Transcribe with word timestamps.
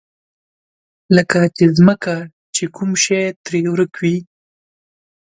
لکه 1.15 1.39
په 1.57 1.65
ځمکه 1.77 2.15
چې 2.55 2.63
کوم 2.75 2.91
شی 3.03 3.21
ترې 3.45 3.59
ورک 3.73 3.93
وي. 4.01 4.17